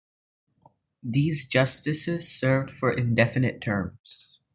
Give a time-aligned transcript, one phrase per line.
[1.03, 4.39] These justices served for indefinite terms.